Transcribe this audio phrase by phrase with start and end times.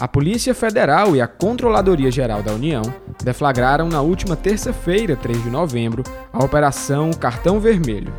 [0.00, 2.82] A Polícia Federal e a Controladoria Geral da União
[3.22, 6.02] deflagraram na última terça-feira, 3 de novembro,
[6.32, 8.12] a Operação Cartão Vermelho.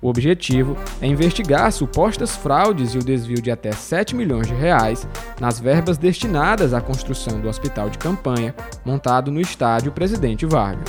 [0.00, 5.08] O objetivo é investigar supostas fraudes e o desvio de até 7 milhões de reais
[5.40, 8.54] nas verbas destinadas à construção do hospital de campanha
[8.84, 10.88] montado no estádio Presidente Vargas.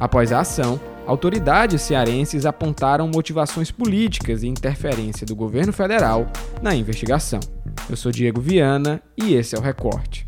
[0.00, 6.26] Após a ação, autoridades cearenses apontaram motivações políticas e interferência do governo federal
[6.62, 7.40] na investigação.
[7.88, 10.24] Eu sou Diego Viana e esse é o Recorte.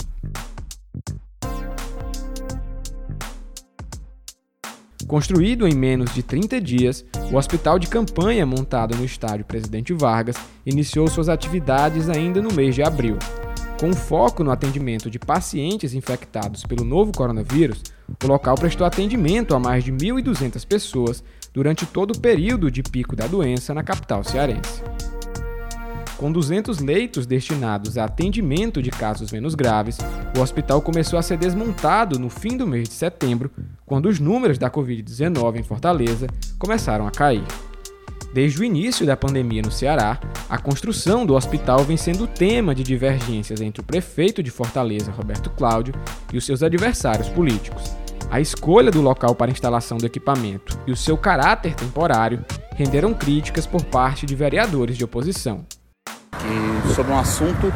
[5.06, 10.36] Construído em menos de 30 dias, o hospital de campanha montado no estádio Presidente Vargas
[10.64, 13.16] iniciou suas atividades ainda no mês de abril.
[13.78, 17.82] Com foco no atendimento de pacientes infectados pelo novo coronavírus,
[18.22, 23.16] o local prestou atendimento a mais de 1.200 pessoas durante todo o período de pico
[23.16, 24.82] da doença na capital cearense.
[26.16, 29.98] Com 200 leitos destinados a atendimento de casos menos graves,
[30.36, 33.50] o hospital começou a ser desmontado no fim do mês de setembro,
[33.84, 37.44] quando os números da Covid-19 em Fortaleza começaram a cair.
[38.34, 40.18] Desde o início da pandemia no Ceará,
[40.50, 45.50] a construção do hospital vem sendo tema de divergências entre o prefeito de Fortaleza, Roberto
[45.50, 45.94] Cláudio,
[46.32, 47.94] e os seus adversários políticos.
[48.28, 53.68] A escolha do local para instalação do equipamento e o seu caráter temporário renderam críticas
[53.68, 55.64] por parte de vereadores de oposição.
[56.92, 57.72] sobre um assunto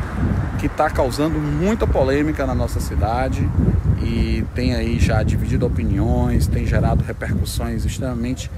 [0.58, 3.48] que está causando muita polêmica na nossa cidade
[4.02, 8.50] e tem aí já dividido opiniões, tem gerado repercussões extremamente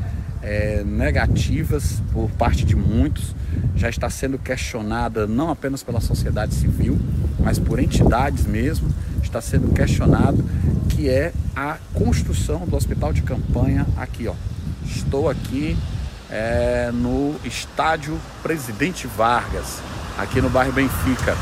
[0.42, 3.34] é, negativas por parte de muitos,
[3.76, 6.98] já está sendo questionada não apenas pela sociedade civil,
[7.38, 8.88] mas por entidades mesmo,
[9.22, 10.44] está sendo questionado
[10.90, 14.34] que é a construção do hospital de campanha aqui, ó.
[14.84, 15.76] Estou aqui
[16.30, 19.80] é, no estádio Presidente Vargas,
[20.18, 21.36] aqui no bairro Benfica.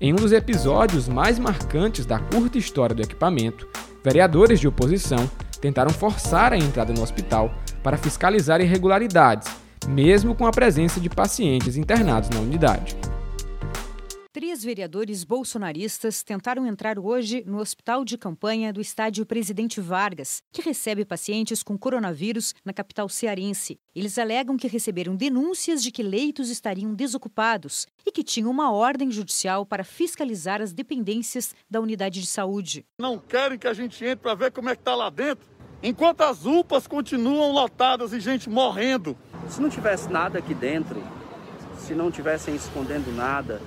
[0.00, 3.68] Em um dos episódios mais marcantes da curta história do equipamento,
[4.02, 9.48] vereadores de oposição tentaram forçar a entrada no hospital para fiscalizar irregularidades,
[9.88, 12.96] mesmo com a presença de pacientes internados na unidade.
[14.32, 20.62] Três vereadores bolsonaristas tentaram entrar hoje no hospital de campanha do estádio Presidente Vargas, que
[20.62, 23.80] recebe pacientes com coronavírus na capital cearense.
[23.92, 29.10] Eles alegam que receberam denúncias de que leitos estariam desocupados e que tinham uma ordem
[29.10, 32.86] judicial para fiscalizar as dependências da unidade de saúde.
[33.00, 35.44] Não querem que a gente entre para ver como é que está lá dentro,
[35.82, 39.16] enquanto as UPAs continuam lotadas e gente morrendo.
[39.48, 41.02] Se não tivesse nada aqui dentro,
[41.78, 43.60] se não tivessem escondendo nada,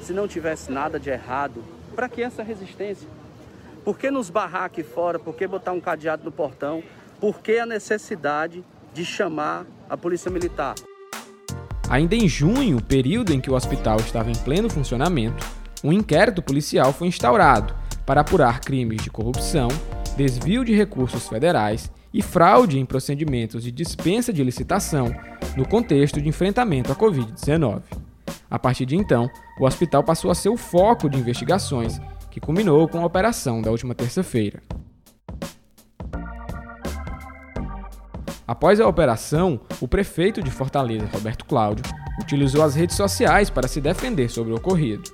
[0.00, 3.08] se não tivesse nada de errado, para que essa resistência?
[3.84, 5.18] Por que nos barrar aqui fora?
[5.18, 6.82] Por que botar um cadeado no portão?
[7.20, 10.74] Por que a necessidade de chamar a polícia militar?
[11.88, 15.46] Ainda em junho, período em que o hospital estava em pleno funcionamento,
[15.82, 17.74] um inquérito policial foi instaurado
[18.06, 19.68] para apurar crimes de corrupção,
[20.16, 25.14] desvio de recursos federais e fraude em procedimentos de dispensa de licitação
[25.56, 27.82] no contexto de enfrentamento à Covid-19.
[28.50, 32.88] A partir de então, o hospital passou a ser o foco de investigações, que culminou
[32.88, 34.62] com a operação da última terça-feira.
[38.46, 41.84] Após a operação, o prefeito de Fortaleza, Roberto Cláudio,
[42.20, 45.10] utilizou as redes sociais para se defender sobre o ocorrido.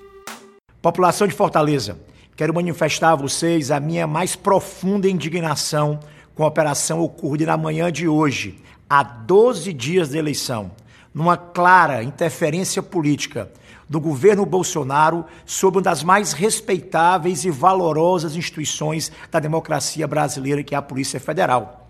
[0.83, 1.97] População de Fortaleza,
[2.37, 6.01] quero manifestar a vocês a minha mais profunda indignação
[6.35, 8.59] com a operação ocorrida na manhã de hoje,
[8.89, 10.71] há 12 dias da eleição
[11.13, 13.51] numa clara interferência política
[13.89, 20.75] do governo Bolsonaro sobre uma das mais respeitáveis e valorosas instituições da democracia brasileira, que
[20.75, 21.89] é a Polícia Federal.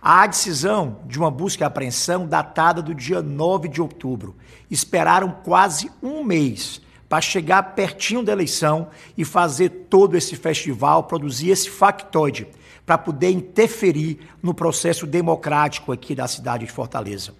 [0.00, 4.36] Há a decisão de uma busca e apreensão datada do dia 9 de outubro.
[4.70, 6.80] Esperaram quase um mês
[7.10, 8.86] para chegar pertinho da eleição
[9.18, 12.46] e fazer todo esse festival, produzir esse factoide,
[12.86, 17.32] para poder interferir no processo democrático aqui da cidade de Fortaleza.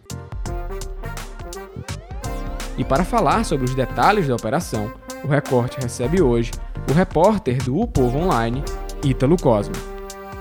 [2.76, 6.50] E para falar sobre os detalhes da operação, o Recorte recebe hoje
[6.90, 8.64] o repórter do O Povo Online,
[9.04, 9.74] Ítalo Cosmo.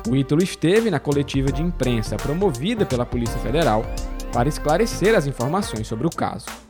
[0.10, 3.86] O Ítalo esteve na coletiva de imprensa promovida pela Polícia Federal
[4.34, 6.69] para esclarecer as informações sobre o caso.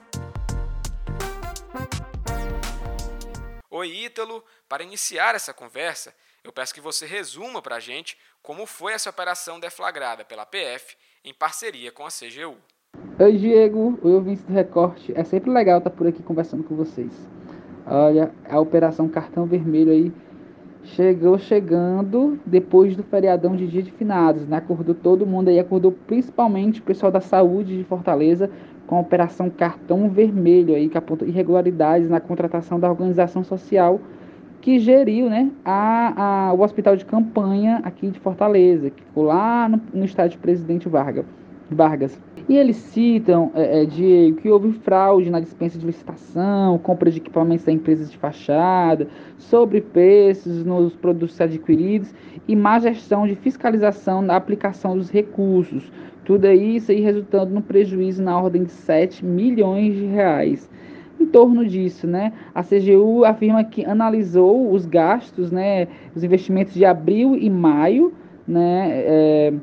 [3.79, 4.43] Oi, Ítalo.
[4.67, 9.09] Para iniciar essa conversa, eu peço que você resuma para a gente como foi essa
[9.09, 12.57] operação deflagrada pela PF em parceria com a CGU.
[13.17, 15.13] Oi, Diego, o ouvintes do Recorte.
[15.15, 17.13] É sempre legal estar por aqui conversando com vocês.
[17.87, 20.11] Olha, a Operação Cartão Vermelho aí
[20.83, 24.57] chegou chegando depois do feriadão de dia de finados, né?
[24.57, 28.49] Acordou todo mundo aí, acordou principalmente o pessoal da saúde de Fortaleza
[28.87, 33.99] com a operação cartão vermelho aí, que aponta irregularidades na contratação da organização social
[34.61, 39.69] que geriu né, a, a, o hospital de campanha aqui de Fortaleza, que ficou lá
[39.69, 41.25] no, no estádio Presidente Vargas.
[41.71, 42.19] Vargas.
[42.47, 47.17] E eles citam, é, é, Diego, que houve fraude na dispensa de licitação, compra de
[47.17, 49.07] equipamentos da empresas de fachada,
[49.37, 52.11] sobrepreços nos produtos adquiridos
[52.47, 55.91] e má gestão de fiscalização na aplicação dos recursos.
[56.25, 60.69] Tudo isso aí resultando no prejuízo na ordem de 7 milhões de reais.
[61.19, 66.85] Em torno disso, né, a CGU afirma que analisou os gastos, né, os investimentos de
[66.85, 68.13] abril e maio,
[68.47, 69.53] né, é,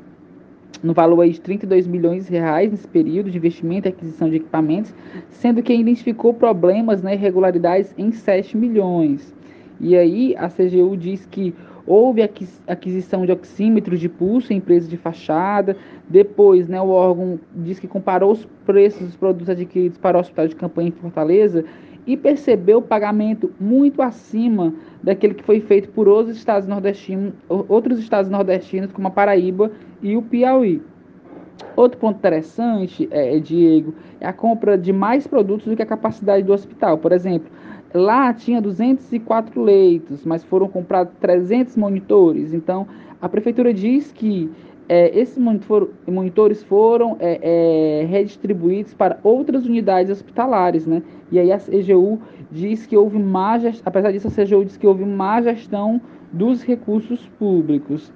[0.83, 4.37] no valor aí de 32 milhões de reais nesse período de investimento e aquisição de
[4.37, 4.93] equipamentos,
[5.29, 9.33] sendo que identificou problemas, né, irregularidades em 7 milhões.
[9.79, 11.53] E aí a CGU diz que
[11.85, 12.21] houve
[12.67, 15.77] aquisição de oxímetros de pulso em empresas de fachada,
[16.09, 20.47] depois né, o órgão diz que comparou os preços dos produtos adquiridos para o hospital
[20.47, 21.63] de campanha em Fortaleza
[22.07, 24.73] e percebeu o pagamento muito acima
[25.03, 29.69] daquele que foi feito por outros estados nordestinos, outros estados nordestinos como a Paraíba
[30.01, 30.81] e o Piauí.
[31.75, 36.43] Outro ponto interessante, é, Diego, é a compra de mais produtos do que a capacidade
[36.43, 36.97] do hospital.
[36.97, 37.51] Por exemplo,
[37.93, 42.53] lá tinha 204 leitos, mas foram comprados 300 monitores.
[42.53, 42.87] Então,
[43.21, 44.49] a prefeitura diz que
[44.89, 47.39] é, esses monitor, monitores foram é,
[48.01, 51.03] é, redistribuídos para outras unidades hospitalares, né?
[51.31, 52.19] E aí a CGU
[52.49, 55.99] diz que houve má gestão, apesar disso, a CGU diz que houve má gestão
[56.31, 58.13] dos recursos públicos.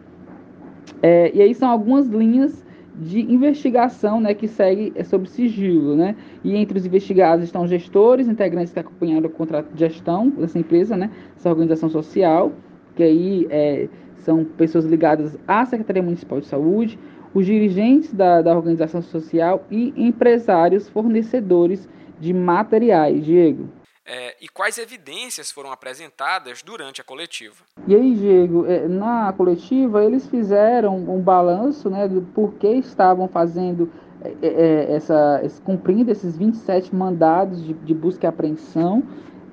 [1.01, 2.65] É, e aí são algumas linhas
[2.95, 5.95] de investigação né, que segue sob sigilo.
[5.95, 6.15] Né?
[6.43, 10.95] E entre os investigados estão gestores, integrantes que acompanharam o contrato de gestão dessa empresa,
[10.95, 12.51] né, essa organização social,
[12.95, 13.89] que aí é,
[14.21, 16.97] são pessoas ligadas à Secretaria Municipal de Saúde,
[17.33, 21.87] os dirigentes da, da organização social e empresários fornecedores
[22.19, 23.23] de materiais.
[23.23, 23.69] Diego.
[24.05, 27.63] É, e quais evidências foram apresentadas durante a coletiva?
[27.87, 33.91] E aí, Diego, é, na coletiva eles fizeram um balanço né, do porquê estavam fazendo
[34.23, 39.03] é, é, essa, cumprindo esses 27 mandados de, de busca e apreensão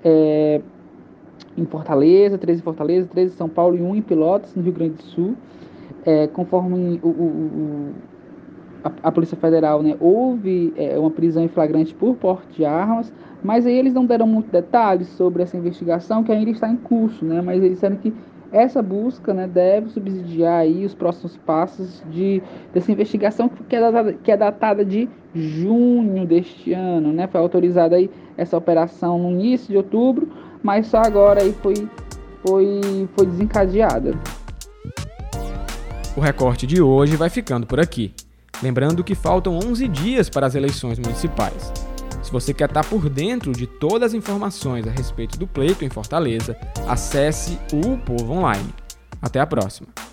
[0.04, 0.60] é,
[1.60, 4.72] em Fortaleza, 13 em Fortaleza, 13 em São Paulo e 1 em Pilotos, no Rio
[4.72, 5.34] Grande do Sul.
[6.32, 7.94] conforme o, o, o
[8.84, 13.12] a, a, Polícia Federal né, houve uma prisão em flagrante por porte de armas,
[13.42, 17.24] mas aí eles não deram muitos detalhes sobre essa investigação que ainda está em curso,
[17.24, 17.40] né?
[17.40, 18.12] Mas eles disseram que
[18.50, 24.12] essa busca né, deve subsidiar aí os próximos passos de, dessa investigação que é, datada,
[24.14, 27.26] que é datada de junho deste ano, né?
[27.26, 30.28] Foi autorizada aí essa operação no início de outubro,
[30.62, 31.88] mas só agora aí foi,
[32.46, 34.18] foi, foi desencadeada.
[36.16, 38.14] O recorte de hoje vai ficando por aqui.
[38.62, 41.72] Lembrando que faltam 11 dias para as eleições municipais.
[42.22, 45.88] Se você quer estar por dentro de todas as informações a respeito do pleito em
[45.88, 46.56] Fortaleza,
[46.86, 48.74] acesse o Povo Online.
[49.22, 50.07] Até a próxima!